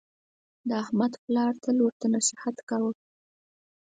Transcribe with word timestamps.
د 0.67 0.69
احمد 0.83 1.13
پلار 1.23 1.53
تل 1.63 1.77
ورته 1.81 2.05
نصحت 2.13 2.55
کاوه: 2.69 2.91